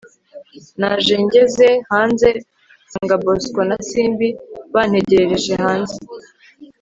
[0.79, 2.29] naje ngeze hanze
[2.85, 4.27] nsanga bosco na simbi
[4.73, 5.97] bantegerereje hanze